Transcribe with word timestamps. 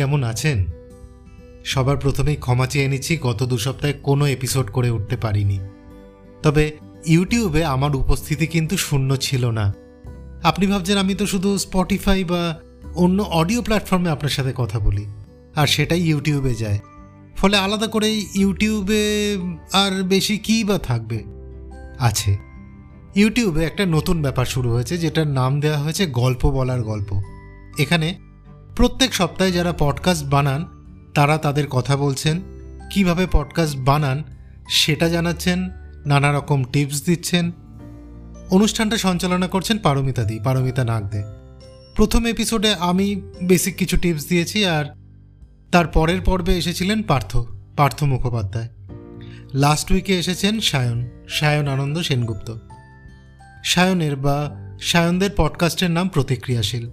কেমন 0.00 0.20
আছেন? 0.24 0.58
সবার 1.64 1.96
প্রথমেই 1.96 2.36
ক্ষমা 2.36 2.66
চেয়ে 2.66 2.88
নিচ্ছি, 2.88 3.12
গত 3.16 3.40
দু 3.42 3.56
সপ্তাহে 3.58 3.94
কোনো 4.02 4.24
এপিসোড 4.26 4.66
করে 4.70 4.88
উঠতে 4.90 5.16
পারিনি। 5.16 5.58
তবে 6.42 6.64
ইউটিউবে 7.06 7.64
আমার 7.64 7.92
উপস্থিতি 7.96 8.46
কিন্তু 8.46 8.74
শূন্য 8.76 9.10
ছিল 9.16 9.44
না। 9.50 9.66
আপনি 10.42 10.64
ভাবছেন 10.66 10.96
আমি 10.98 11.14
তো 11.14 11.24
শুধু 11.26 11.58
স্পটিফাই 11.58 12.24
বা 12.24 12.42
অন্য 12.94 13.18
অডিও 13.22 13.60
প্ল্যাটফর্মে 13.62 14.10
আপনার 14.10 14.30
সাথে 14.30 14.52
কথা 14.56 14.78
বলি, 14.78 15.04
আর 15.56 15.66
সেটাই 15.66 16.02
ইউটিউবে 16.02 16.54
যায়। 16.54 16.78
ফলে 17.36 17.56
আলাদা 17.56 17.86
করে 17.86 18.08
ইউটিউবে 18.34 19.02
আর 19.72 19.92
বেশি 20.02 20.38
কী 20.38 20.56
বা 20.64 20.76
থাকবে? 20.78 21.18
আছে। 21.98 22.32
ইউটিউবে 23.14 23.60
একটা 23.64 23.84
নতুন 23.86 24.16
ব্যাপার 24.22 24.46
শুরু 24.46 24.68
হয়েছে, 24.72 24.94
যেটার 24.98 25.28
নাম 25.28 25.60
দেওয়া 25.60 25.78
হয়েছে 25.78 26.04
গল্প 26.06 26.42
বলার 26.50 26.82
গল্প। 26.82 27.10
এখানে 27.78 28.08
প্রত্যেক 28.80 29.14
সপ্তাহে 29.14 29.52
যারা 29.52 29.72
পডকাস্ট 29.78 30.26
বানান, 30.26 30.66
তারা 31.14 31.38
তাদের 31.38 31.66
কথা 31.66 31.96
বলছেন, 31.96 32.40
কীভাবে 32.90 33.26
পডকাস্ট 33.32 33.78
বানান 33.78 34.24
সেটা 34.70 35.08
জানাচ্ছেন, 35.08 35.70
নানা 36.06 36.32
রকম 36.32 36.64
টিপস 36.64 37.02
দিচ্ছেন। 37.02 37.52
অনুষ্ঠানটা 38.50 38.96
সঞ্চালনা 38.96 39.46
করছেন 39.46 39.78
পারমিতা 39.78 40.24
দি, 40.24 40.38
পারমিতা 40.44 40.84
নাগদে। 40.84 41.22
প্রথম 41.96 42.26
এপিসোডে 42.26 42.74
আমি 42.74 43.22
বেসিক 43.42 43.76
কিছু 43.76 43.96
টিপস 43.96 44.28
দিয়েছি 44.28 44.66
আর 44.66 44.84
তার 45.72 45.86
পরের 45.86 46.20
পর্বে 46.20 46.58
এসেছিলেন 46.58 47.02
পার্থ 47.02 47.36
পার্থ 47.76 48.02
মুখোপাধ্যায়। 48.02 48.68
লাস্ট 49.54 49.92
উইকে 49.92 50.18
এসেছেন 50.18 50.60
সায়ন 50.60 51.08
সায়ন 51.28 51.68
আনন্দ 51.68 51.98
সেনগুপ্ত। 51.98 52.54
সায়নের 53.64 54.16
বা 54.16 54.50
সায়নদের 54.80 55.30
পডকাস্টের 55.36 55.90
নাম 55.90 56.08
প্রতিক্রিয়াশীল। 56.08 56.90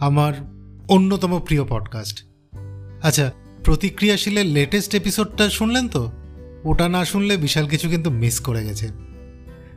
আমার 0.00 0.53
অন্যতম 0.88 1.40
প্রিয় 1.40 1.64
পডকাস্ট 1.68 2.24
আচ্ছা 3.02 3.32
প্রতিক্রিয়াশীলের 3.64 4.46
লেটেস্ট 4.46 4.94
এপিসোডটা 4.94 5.50
শুনলেন 5.50 5.88
তো? 5.88 6.12
ওটা 6.64 6.88
না 6.88 7.04
শুনলে 7.04 7.36
বিশাল 7.36 7.68
কিছু 7.68 7.88
কিন্তু 7.88 8.10
মিস 8.10 8.40
করে 8.40 8.64
গেছে। 8.64 8.88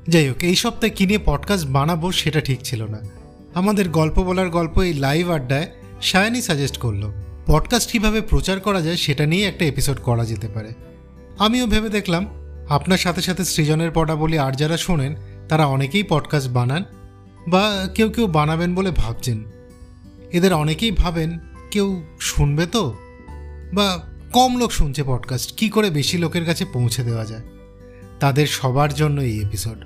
যাই 0.08 0.30
হোক, 0.30 0.44
এই 0.44 0.56
সপ্তাহে 0.56 0.90
কি 0.90 1.06
নিয়ে 1.06 1.20
পডকাস্ট 1.26 1.68
বানাবো 1.68 2.12
সেটা 2.12 2.42
ঠিক 2.42 2.60
ছিল 2.64 2.84
না। 2.84 3.00
আমাদের 3.54 3.90
গল্প 3.90 4.20
বলার 4.20 4.50
গল্প 4.50 4.80
এই 4.80 4.94
লাইভ 4.94 5.30
আড্ডায় 5.30 5.68
সায়নই 6.02 6.42
সাজেস্ট 6.42 6.78
করল 6.78 7.12
পডকাস্ট 7.46 7.92
কীভাবে 7.92 8.22
প্রচার 8.22 8.60
করা 8.60 8.82
যায় 8.82 8.96
সেটা 8.96 9.26
নিয়ে 9.26 9.48
একটা 9.48 9.66
এপিসোড 9.66 9.98
করা 9.98 10.26
যেতে 10.26 10.48
পারে। 10.48 10.74
আমিও 11.40 11.68
ভেবে 11.68 11.90
দেখলাম, 11.90 12.28
আপনার 12.70 12.98
সাথে 12.98 13.22
সাথে 13.22 13.46
সৃজনের 13.46 13.92
পড়া 13.92 14.16
বলি 14.16 14.40
আর 14.40 14.52
যারা 14.52 14.78
শোনেন, 14.78 15.16
তারা 15.50 15.66
অনেকেই 15.66 16.04
পডকাস্ট 16.04 16.50
বানান 16.50 16.84
বা 17.48 17.88
কেউ 17.96 18.10
কেউ 18.10 18.28
বানাবেন 18.28 18.76
বলে 18.76 18.92
ভাবছেন। 18.92 19.44
এদের 20.32 20.54
অনেকেই 20.54 20.92
ভাবেন, 20.92 21.40
কেউ 21.72 22.04
শুনবে 22.20 22.66
তো? 22.66 22.94
বা, 23.74 24.04
কম 24.34 24.58
লোক 24.58 24.72
শুনছে 24.72 25.04
পডকাস্ট 25.04 25.56
কি 25.58 25.70
করে 25.70 25.90
বেশি 25.90 26.18
লোকের 26.18 26.46
কাছে 26.46 26.66
পৌঁছে 26.66 27.04
দেওয়া 27.04 27.26
যায়? 27.26 27.42
তাদের 28.20 28.48
সবার 28.48 28.94
জন্য 28.94 29.22
এই 29.22 29.42
এপিসোড 29.42 29.78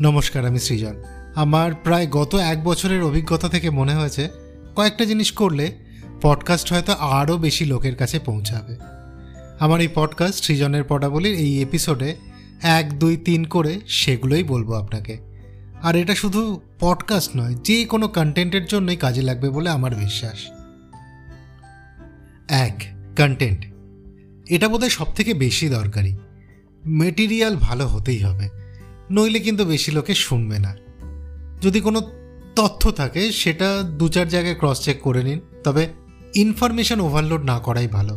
নমস্কার, 0.00 0.46
আমি 0.46 0.58
সৃজন। 0.58 1.02
আমার 1.34 1.72
প্রায় 1.74 2.06
গত 2.10 2.34
এক 2.34 2.64
বছরের 2.64 3.02
অভিজ্ঞতা 3.02 3.48
থেকে 3.48 3.70
মনে 3.70 3.94
হয়েছে, 3.94 4.28
কয়েকটা 4.76 5.04
জিনিস 5.04 5.32
করলে 5.32 5.72
পডকাস্ট 6.22 6.72
হয়তো 6.72 6.92
আরও 6.92 7.36
বেশি 7.36 7.64
লোকের 7.64 7.96
কাছে 7.96 8.18
পৌঁছাবে। 8.18 8.76
আমার 9.60 9.80
এই 9.80 9.88
পডকাস্ট 9.94 10.44
সৃজনের 10.44 10.84
পটাবলির 10.88 11.38
এই 11.38 11.62
এপিসোডে 11.62 12.16
এক, 12.62 12.98
দুই, 12.98 13.16
তিন 13.16 13.44
করে 13.44 13.80
সেগুলোই 13.88 14.42
বলব 14.42 14.72
আপনাকে। 14.72 15.33
আর 15.84 15.94
এটা 15.96 16.14
শুধু 16.14 16.60
পডকাস্ট 16.80 17.30
নয়, 17.36 17.54
যে 17.64 17.76
কোনো 17.84 18.06
কন্টেন্টের 18.08 18.64
জন্যই 18.66 18.96
কাজে 18.96 19.22
লাগবে 19.22 19.48
বলে 19.50 19.68
আমার 19.70 19.92
বিশ্বাস। 19.94 20.38
এক 22.64 22.76
কন্টেন্ট 23.18 23.60
এটা 24.50 24.66
বোধহয় 24.68 24.90
সব 24.90 25.08
থেকে 25.14 25.32
বেশি 25.34 25.66
দরকারি। 25.68 26.12
মেটেরিয়াল 26.84 27.54
ভালো 27.56 27.84
হতেই 27.86 28.18
হবে, 28.18 28.46
নইলে 29.10 29.38
কিন্তু 29.38 29.62
বেশি 29.64 29.90
লোকে 29.92 30.14
শুনবে 30.14 30.58
না। 30.58 30.72
যদি 31.62 31.80
কোনো 31.80 32.00
তথ্য 32.56 32.82
থাকে, 32.90 33.22
সেটা 33.32 33.68
দু 33.82 34.06
চার 34.08 34.28
জায়গায় 34.28 34.54
ক্রস 34.54 34.78
চেক 34.84 34.98
করে 35.02 35.22
নিন, 35.22 35.40
তবে 35.64 35.82
ইনফরমেশন 36.34 36.98
ওভারলোড 37.00 37.42
না 37.44 37.56
করাই 37.58 37.88
ভালো। 37.88 38.14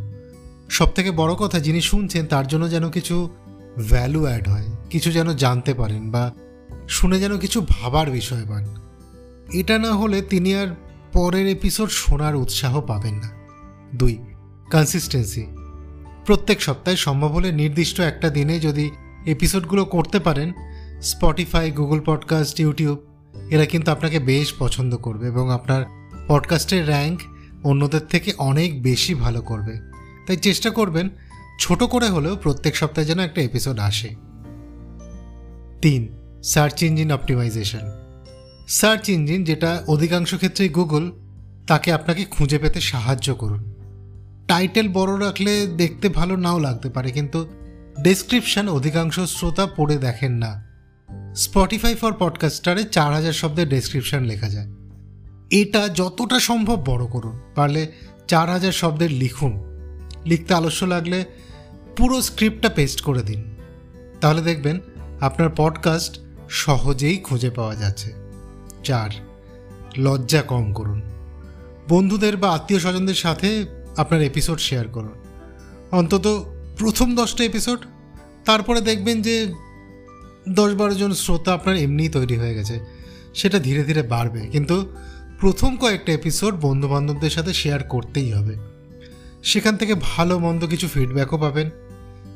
সব 0.69 0.89
থেকে 0.93 1.11
বড় 1.11 1.33
কথা, 1.33 1.57
যিনি 1.59 1.81
শুনছেন, 1.81 2.25
তার 2.25 2.45
জন্য 2.47 2.65
যেন 2.69 2.85
কিছু 2.89 3.15
ভ্যালু 3.89 4.21
অ্যাড 4.23 4.45
হয়, 4.49 4.67
কিছু 4.89 5.09
যেন 5.11 5.27
জানতে 5.33 5.71
পারেন 5.73 6.03
বা 6.11 6.23
শুনে 6.87 7.19
যেন 7.19 7.37
কিছু 7.37 7.65
ভাবার 7.69 8.11
বিষয় 8.11 8.45
পান 8.49 8.65
এটা 9.53 9.77
না 9.77 9.93
হলে 9.93 10.21
তিনি 10.21 10.55
আর 10.55 10.67
পরের 11.13 11.47
এপিসোড 11.47 11.89
শোনার 11.89 12.35
উৎসাহ 12.35 12.81
পাবেন 12.81 13.15
না। 13.15 13.29
দুই 13.95 14.19
কনসিস্টেন্সি 14.71 15.45
প্রত্যেক 16.25 16.61
সপ্তাহে 16.61 16.97
সম্ভব 16.97 17.27
হলে 17.27 17.51
নির্দিষ্ট 17.51 17.99
একটা 17.99 18.29
দিনে 18.29 18.59
যদি 18.59 18.91
এপিসোডগুলো 19.25 19.85
করতে 19.85 20.19
পারেন 20.19 20.53
স্পটিফাই 21.01 21.71
গুগল 21.71 22.01
পডকাস্ট 22.05 22.59
ইউটিউব 22.59 22.99
এরা 23.49 23.65
কিন্তু 23.65 23.91
আপনাকে 23.91 24.19
বেশ 24.19 24.53
পছন্দ 24.59 24.97
করবে 24.97 25.27
এবং 25.27 25.51
আপনার 25.51 25.85
পডকাস্টের 26.27 26.87
র্যাঙ্ক 26.87 27.19
অন্যদের 27.63 28.01
থেকে 28.01 28.33
অনেক 28.37 28.83
বেশি 28.83 29.13
ভালো 29.13 29.41
করবে। 29.41 29.73
তাই 30.27 30.37
চেষ্টা 30.37 30.69
করবেন 30.69 31.09
ছোট 31.59 31.83
করে 31.83 32.09
হলেও 32.09 32.35
প্রত্যেক 32.35 32.75
সপ্তাহে 32.75 33.07
যেন 33.07 33.19
একটা 33.19 33.41
এপিসোড 33.41 33.79
আসে। 33.79 34.15
তিন 35.81 36.26
search 36.47 36.83
engine 36.83 37.11
optimisation. 37.11 37.79
Search 38.67 39.09
engine 39.09 39.43
যেটা 39.43 39.83
অধিকাংশ 39.87 40.35
ক্ষেত্রেই 40.35 40.69
গুগল 40.69 41.11
তাকে 41.67 41.93
আপনাকে 41.93 42.25
খুঁজে 42.25 42.59
পেতে 42.59 42.81
সাহায্য 42.81 43.35
করুন। 43.35 43.73
টাইটেল 44.47 44.87
বড় 44.93 45.25
রাখলে 45.25 45.67
দেখতে 45.67 46.09
ভালো 46.09 46.35
নাও 46.35 46.59
লাগতে 46.59 46.89
পারে, 46.89 47.11
কিন্তু 47.11 47.47
ডেসক্রিপশন 48.03 48.69
অধিকাংশ 48.69 49.19
শ্রোতা 49.19 49.65
পড়ে 49.65 49.97
দেখেন 49.97 50.33
না। 50.33 50.67
স্পটিফাই 51.35 51.95
ফর 51.95 52.13
পডকাস্টারে 52.19 52.83
চার 52.83 53.13
হাজার 53.13 53.33
শব্দের 53.33 53.69
ডেসক্রিপশন 53.69 54.23
লেখা 54.23 54.49
যায়। 54.49 54.67
এটা 55.49 55.87
যতটা 55.87 56.39
সম্ভব 56.39 56.83
বড় 56.85 57.05
করুন, 57.07 57.39
পারলে 57.55 57.91
চার 58.27 58.49
হাজার 58.49 58.71
শব্দের 58.71 59.11
লিখুন। 59.11 59.53
লিখতে 60.25 60.53
আলস্য 60.53 60.85
লাগলে 60.85 61.25
পুরো 61.97 62.21
স্ক্রিপ্টটা 62.21 62.69
পেস্ট 62.69 63.01
করে 63.01 63.21
দিন। 63.21 63.43
তাহলে 64.21 64.41
দেখবেন 64.41 64.79
আপনার 65.19 65.49
পডকাস্ট 65.57 66.19
সহজেই 66.49 67.17
খুঁজে 67.17 67.49
পাওয়া 67.49 67.75
যাচ্ছে। 67.75 68.13
চার, 68.83 69.09
লজ্জা 69.97 70.41
কম 70.41 70.73
করুন। 70.73 71.01
বন্ধুদের 71.89 72.37
বা 72.37 72.51
আত্মীয় 72.51 72.79
স্বজনদের 72.79 73.15
সাথে 73.15 73.65
আপনার 73.97 74.21
এপিসোড 74.21 74.59
শেয়ার 74.59 74.87
করুন। 74.87 75.13
অন্তত 75.91 76.53
প্রথম 76.77 77.15
দশটা 77.15 77.43
এপিসোড 77.43 77.79
তারপরে 78.45 78.81
দেখবেন 78.81 79.21
যে 79.21 79.53
দশ 80.49 80.73
বারো 80.73 80.95
জন 80.95 81.13
শ্রোতা 81.13 81.53
আপনার 81.53 81.75
এমনিই 81.75 82.09
তৈরি 82.09 82.37
হয়ে 82.37 82.55
গেছে। 82.55 82.79
সেটা 83.35 83.59
ধীরে 83.59 83.83
ধীরে 83.83 84.03
বাড়বে। 84.03 84.47
কিন্তু 84.47 84.91
প্রথম 85.39 85.77
কয়েকটা 85.77 86.13
এপিসোড 86.13 86.55
বন্ধুবান্ধবদের 86.61 87.29
সাথে 87.29 87.53
শেয়ার 87.53 87.83
করতেই 87.83 88.31
হবে। 88.31 88.55
সেখান 89.43 89.77
থেকে 89.77 89.95
ভালো, 90.01 90.39
মন্দ 90.39 90.67
কিছু 90.67 90.87
ফিডব্যাকও 90.87 91.37
পাবেন। 91.37 91.69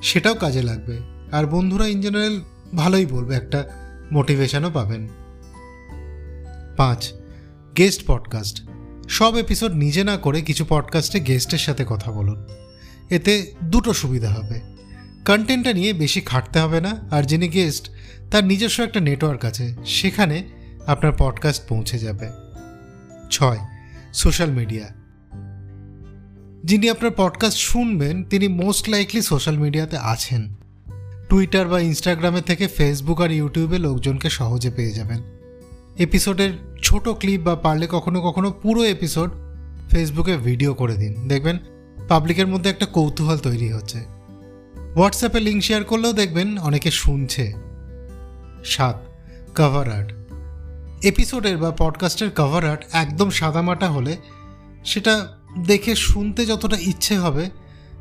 সেটাও 0.01 0.33
কাজে 0.33 0.61
লাগবে। 0.61 0.99
আর 1.31 1.45
বন্ধুরা 1.45 1.87
ইন 1.87 2.01
জেনারেল 2.01 2.41
ভালোই 2.75 3.05
বলবে 3.05 3.35
একটা। 3.35 3.80
মোটিভেশনও 4.11 4.69
পাবেন। 4.69 5.07
পাঁচ 6.77 7.13
গেস্ট 7.77 8.03
পডকাস্ট 8.07 8.63
সব 9.09 9.37
এপিসোড 9.37 9.71
নিজে 9.71 10.03
না 10.03 10.17
করে 10.17 10.41
কিছু 10.41 10.65
পডকাস্টে 10.69 11.19
গেস্টের 11.19 11.59
সাথে 11.59 11.85
কথা 11.89 12.11
বলুন। 12.11 12.45
এতে 13.09 13.51
দুটো 13.63 13.93
সুবিধা 13.93 14.29
হবে। 14.29 14.61
কন্টেন্টটা 15.25 15.73
নিয়ে 15.73 15.93
বেশি 15.93 16.21
খাটতে 16.21 16.59
হবে 16.59 16.81
না, 16.81 17.07
আর 17.11 17.23
যিনি 17.23 17.47
গেস্ট 17.47 17.89
তার 18.31 18.43
নিজস্ব 18.43 18.83
একটা 18.83 18.99
নেটওয়ার্ক 18.99 19.45
আছে, 19.45 19.75
সেখানে 19.85 20.43
আপনার 20.87 21.11
পডকাস্ট 21.17 21.67
পৌঁছে 21.67 21.99
যাবে। 21.99 22.29
ছয় 23.31 23.57
সোশ্যাল 24.13 24.51
মিডিয়া 24.51 25.01
যিনি 26.63 26.89
আপনার 26.89 27.11
পডকাস্ট 27.17 27.57
শুনবেন, 27.57 28.23
তিনি 28.23 28.47
মোস্ট 28.47 28.89
লাইকলি 28.89 29.21
সোশ্যাল 29.21 29.57
মিডিয়াতে 29.57 29.97
আছেন। 29.97 30.55
টুইটার 31.31 31.67
বা 31.67 31.79
ইনস্টাগ্রামে 31.79 32.41
থেকে 32.41 32.67
ফেসবুক 32.67 33.21
আর 33.21 33.31
ইউটিউবে 33.31 33.77
লোকজনকে 33.77 34.29
সহজে 34.29 34.71
পেয়ে 34.71 34.91
যাবেন। 34.91 35.19
এপিসোডের 35.97 36.51
ছোট 36.83 37.09
ক্লিপ 37.09 37.41
বা 37.41 37.55
পারলে 37.55 37.87
কখনো 37.91 38.21
কখনো 38.21 38.51
পুরো 38.51 38.83
এপিসোড 38.83 39.31
ফেসবুকে 39.91 40.37
ভিডিও 40.37 40.73
করে 40.73 40.95
দিন। 40.95 41.27
দেখবেন 41.27 41.57
পাবলিকের 42.09 42.47
মধ্যে 42.47 42.69
একটা 42.69 42.85
কৌতূহল 42.85 43.37
তৈরি 43.37 43.73
হচ্ছে। 43.73 43.97
হোয়াটসঅ্যাপে 44.95 45.39
লিঙ্ক 45.39 45.63
শেয়ার 45.63 45.83
করলেও 45.83 46.13
দেখবেন 46.13 46.57
অনেকে 46.57 46.91
শুনছে। 46.91 47.53
সাত 48.65 49.03
কভার 49.55 49.93
আর্ট 49.93 50.13
এপিসোডের 51.05 51.57
বা 51.57 51.71
পডকাস্টের 51.71 52.29
কভার 52.35 52.65
আর্ট 52.65 52.81
একদম 52.91 53.29
সাদামাটা 53.29 53.89
হলে 53.89 54.17
সেটা 54.85 55.37
দেখে 55.65 55.95
শুনতে 55.95 56.45
যতটা 56.45 56.77
ইচ্ছে 56.79 57.17
হবে, 57.17 57.49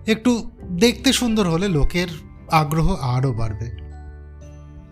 একটু 0.06 0.50
দেখতে 0.71 1.12
সুন্দর 1.12 1.49
হলে 1.49 1.69
লোকের 1.69 2.09
আগ্রহ 2.50 2.94
আরও 2.94 3.32
বাড়বে। 3.32 3.69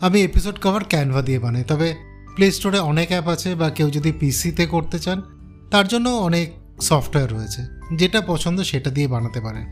আমি 0.00 0.19
এপিসোড 0.22 0.56
কভার 0.62 0.84
ক্যানভা 0.84 1.22
দিয়ে 1.22 1.38
বানাই, 1.38 1.64
তবে 1.64 1.94
প্লে 2.34 2.52
স্টোরে 2.52 2.78
অনেক 2.78 3.08
অ্যাপ 3.08 3.28
আছে 3.28 3.55
বা 3.55 3.70
কেউ 3.70 3.90
যদি 3.90 4.12
পিসিতে 4.12 4.66
করতে 4.66 4.99
চান, 4.99 5.22
তার 5.70 5.88
জন্য 5.88 6.08
অনেক 6.08 6.52
সফটওয়্যার 6.81 7.32
রয়েছে, 7.32 7.62
যেটা 7.96 8.20
পছন্দ 8.20 8.62
সেটা 8.62 8.90
দিয়ে 8.90 9.08
বানাতে 9.08 9.40
পারেন। 9.40 9.66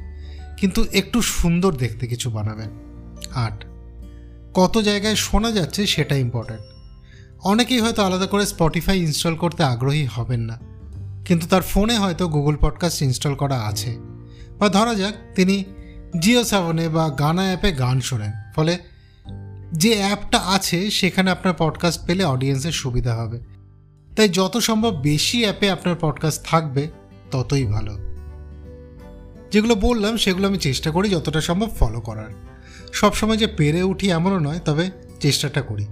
কিন্তু 0.56 0.84
একটু 0.92 1.22
সুন্দর 1.22 1.72
দেখতে 1.74 2.06
কিছু 2.06 2.30
বানাবেন। 2.30 2.70
আট, 3.34 3.64
কত 4.54 4.78
জায়গায় 4.78 5.14
শোনা 5.14 5.50
যাচ্ছে 5.50 5.86
সেটা 5.86 6.16
ইম্পর্ট্যান্ট 6.16 6.64
অনেকেই 7.46 7.80
হয়তো 7.80 8.02
আলাদা 8.02 8.26
করে 8.26 8.46
স্পটিফাই 8.46 8.98
ইনস্টল 8.98 9.34
করতে 9.36 9.62
আগ্রহী 9.64 10.04
হবেন 10.14 10.40
না, 10.40 10.58
কিন্তু 11.24 11.46
তার 11.46 11.62
ফোনে 11.62 11.98
হয়তো 11.98 12.28
গুগল 12.28 12.56
পডকাস্ট 12.60 13.02
ইনস্টল 13.02 13.34
করা 13.34 13.58
আছে। 13.60 13.96
বা 14.58 14.68
ধরা 14.68 14.94
যাক, 14.94 15.14
তিনি 15.34 15.64
জিও 16.20 16.44
সেভেনে 16.44 16.88
বা 16.88 17.10
গানা 17.10 17.42
অ্যাপে 17.42 17.72
গান 17.72 18.00
শোনেন। 18.00 18.32
ফলে 18.56 18.78
যে 19.72 19.98
অ্যাপটা 19.98 20.38
আছে, 20.38 20.90
সেখানে 20.90 21.30
আপনার 21.30 21.54
পডকাস্ট 21.58 22.06
পেলে 22.06 22.24
অডিয়েন্সের 22.24 22.72
সুবিধা 22.72 23.14
হবে। 23.14 23.40
তাই 24.16 24.28
যত 24.28 24.56
সম্ভব 24.56 25.00
বেশি 25.00 25.42
অ্যাপে 25.42 25.70
আপনার 25.70 25.96
পডকাস্ট 26.00 26.42
থাকবে, 26.44 26.86
ততই 27.30 27.64
ভালো। 27.64 27.98
যেগুলো 29.52 29.74
বললাম, 29.74 30.16
সেগুলো 30.16 30.48
আমি 30.48 30.58
চেষ্টা 30.58 30.90
করি 30.90 31.08
যতটা 31.08 31.40
সম্ভব 31.40 31.70
ফলো 31.78 32.00
করার। 32.00 32.30
সবসময় 32.92 33.36
যে 33.36 33.46
পেরে 33.46 33.82
উঠি 33.82 34.10
এমনও 34.10 34.38
নয়, 34.38 34.58
তবে 34.64 34.90
চেষ্টাটা 35.20 35.62
করি। 35.62 35.86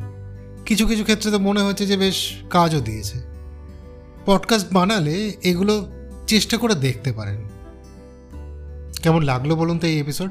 কিছু 0.67 0.87
কিছু 0.87 1.03
ক্ষেত্রে 1.03 1.31
তো 1.31 1.39
মনে 1.39 1.61
হচ্ছে 1.61 1.87
যে 1.87 1.97
বেশ 1.97 2.33
কাজও 2.51 2.81
দিয়েছে। 2.81 3.23
পডকাস্ট 4.27 4.73
বানালে 4.73 5.33
এগুলো 5.43 5.93
চেষ্টা 6.27 6.57
করে 6.57 6.75
দেখতে 6.75 7.13
পারেন। 7.13 7.49
কেমন 9.05 9.23
লাগল 9.23 9.55
বলুন 9.55 9.79
তো 9.79 9.87
এই 9.87 10.01
এপিসোড 10.01 10.31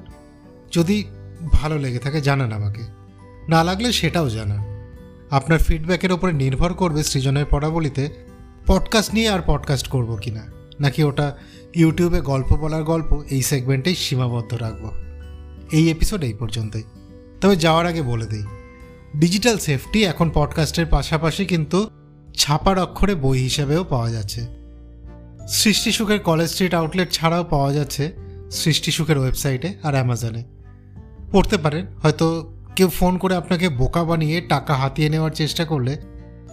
যদি 0.72 1.04
ভালো 1.52 1.80
লেগে 1.80 2.00
থাকে, 2.00 2.22
জানান 2.22 2.52
আমাকে। 2.52 2.82
না 3.50 3.64
লাগলে 3.64 3.92
সেটাও 3.92 4.30
জানান। 4.30 4.90
আপনার 5.30 5.60
ফিডব্যাকের 5.60 6.12
ওপরে 6.12 6.34
নির্ভর 6.34 6.74
করবে 6.74 7.04
সৃজনের 7.04 7.46
পড়াবলিতে 7.50 8.10
পডকাস্ট 8.68 9.14
নিয়ে 9.14 9.30
আর 9.30 9.40
পডকাস্ট 9.46 9.88
করব 9.88 10.16
কি 10.16 10.32
না 10.32 10.52
নাকি 10.80 11.04
ওটা 11.04 11.38
ইউটিউবে 11.76 12.22
গল্প 12.22 12.56
বলার 12.56 12.84
গল্প 12.84 13.24
এই 13.30 13.42
সেগমেন্টেই 13.42 13.96
সীমাবদ্ধ 13.96 14.54
রাখব? 14.54 14.92
এই 15.72 15.92
এপিসোড 15.92 16.24
এই 16.24 16.34
পর্যন্তই। 16.34 16.84
তবে 17.42 17.56
যাওয়ার 17.56 17.86
আগে 17.86 18.02
বলে 18.02 18.26
দিই 18.26 18.44
ডিজিটাল 19.18 19.58
সেফটি 19.58 20.04
এখন 20.04 20.32
পডকাস্টের 20.34 20.86
পাশাপাশি 20.86 21.46
কিন্তু 21.46 21.90
ছাপার 22.38 22.80
অক্ষরে 22.80 23.16
বই 23.16 23.40
হিসাবেও 23.40 23.84
পাওয়া 23.84 24.12
যাচ্ছে। 24.12 24.42
সৃষ্টি 25.48 25.92
সুখের 25.92 26.20
কলেজ 26.20 26.50
স্ট্রিট 26.50 26.74
আউটলেট 26.74 27.12
ছাড়াও 27.12 27.44
পাওয়া 27.44 27.74
যাচ্ছে। 27.74 28.23
সৃষ্টি 28.54 28.92
সুখের 28.92 29.18
ওয়েবসাইটে 29.18 29.74
আর 29.84 29.94
অ্যামাজনে। 29.94 30.44
পড়তে 31.32 31.58
পারেন। 31.58 31.86
হয়তো 32.04 32.54
কেউ 32.76 32.90
ফোন 32.90 33.18
করে 33.18 33.36
আপনাকে 33.36 33.70
বোকা 33.70 34.04
বানিয়ে 34.04 34.42
টাকা 34.42 34.74
হাতিয়ে 34.74 35.10
নেওয়ার 35.10 35.32
চেষ্টা 35.32 35.66
করলে 35.66 35.98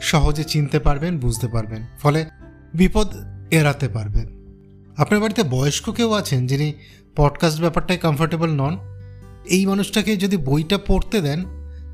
সহজে 0.00 0.44
চিনতে 0.44 0.78
পারবেন, 0.78 1.18
বুঝতে 1.18 1.48
পারবেন। 1.48 1.86
ফলে 2.02 2.26
বিপদ 2.74 3.08
এড়াতে 3.50 3.88
পারবেন। 3.88 4.26
আপনার 4.96 5.20
বাড়িতে 5.20 5.42
বয়স্ক 5.42 5.90
কেউ 5.90 6.12
আছেন 6.12 6.46
যিনি 6.46 6.72
পডকাস্ট 7.16 7.60
ব্যাপারটায় 7.60 7.98
কমফোর্টেবল 7.98 8.50
নন, 8.50 8.78
এই 9.44 9.66
মানুষটাকে 9.66 10.16
যদি 10.16 10.36
বইটা 10.36 10.78
পড়তে 10.78 11.20
দেন, 11.20 11.44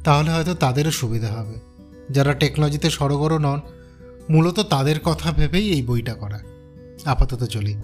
তাহলে 0.04 0.30
হয়তো 0.30 0.54
তাদেরও 0.54 0.90
সুবিধা 0.90 1.28
হবে। 1.28 1.54
যারা 2.10 2.34
টেকনোলজিতে 2.34 2.90
সড়গড় 2.90 3.38
নন, 3.38 3.60
মূলত 4.30 4.60
তাদের 4.60 5.00
কথা 5.00 5.32
ভেবেই 5.32 5.70
এই 5.70 5.82
বইটা 5.82 6.14
করা। 6.14 6.40
আপাতত 7.04 7.44
চলি। 7.44 7.74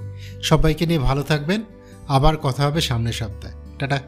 সবাইকে 0.42 0.86
নিয়ে 0.86 0.98
ভালো 0.98 1.22
থাকবেন। 1.22 1.62
আবার 2.08 2.36
কথা 2.36 2.66
হবে 2.66 2.80
সামনের 2.80 3.12
সপ্তাহে। 3.12 3.54
টাটা। 3.78 4.00